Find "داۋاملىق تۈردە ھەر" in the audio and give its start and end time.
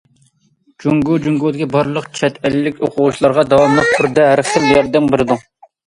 3.53-4.47